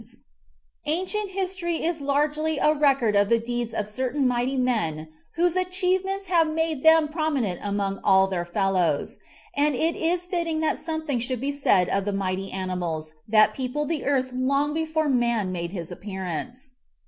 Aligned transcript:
9 0.03 0.07
10 0.07 0.07
MIGHTY 0.07 0.21
ANIMALS 0.95 0.99
Ancient 1.13 1.29
history 1.29 1.83
is 1.85 2.01
largely 2.01 2.57
a 2.57 2.73
record 2.73 3.15
of 3.15 3.29
the 3.29 3.37
deeds 3.37 3.71
of 3.71 3.87
certain 3.87 4.27
mighty 4.27 4.57
men 4.57 5.09
whose 5.33 5.55
achievements 5.55 6.25
have 6.25 6.49
made 6.51 6.81
them 6.81 7.07
prominent 7.07 7.59
among 7.61 7.99
all 8.03 8.25
their 8.25 8.43
fellows, 8.43 9.19
and 9.55 9.75
it 9.75 9.95
is 9.95 10.25
fitting 10.25 10.59
that 10.59 10.79
something 10.79 11.19
should 11.19 11.39
be 11.39 11.51
said 11.51 11.87
of 11.87 12.05
the 12.05 12.13
mighty 12.13 12.51
animals 12.51 13.11
that 13.27 13.53
peopled 13.53 13.89
the 13.89 14.03
earth 14.05 14.33
long 14.33 14.73
before 14.73 15.07
man 15.07 15.51
made 15.51 15.71
his 15.71 15.91
appearance. 15.91 16.73